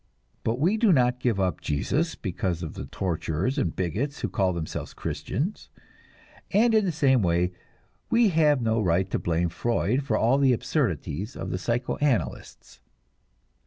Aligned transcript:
But 0.43 0.57
we 0.57 0.77
do 0.77 0.91
not 0.91 1.19
give 1.19 1.39
up 1.39 1.61
Jesus 1.61 2.15
because 2.15 2.63
of 2.63 2.73
the 2.73 2.87
torturers 2.87 3.59
and 3.59 3.75
bigots 3.75 4.21
who 4.21 4.29
call 4.29 4.51
themselves 4.51 4.95
Christians, 4.95 5.69
and 6.49 6.73
in 6.73 6.85
the 6.85 6.91
same 6.91 7.21
way 7.21 7.51
we 8.09 8.29
have 8.29 8.63
no 8.63 8.81
right 8.81 9.07
to 9.11 9.19
blame 9.19 9.49
Freud 9.49 10.01
for 10.01 10.17
all 10.17 10.39
the 10.39 10.53
absurdities 10.53 11.35
of 11.35 11.51
the 11.51 11.59
psychoanalysts. 11.59 12.81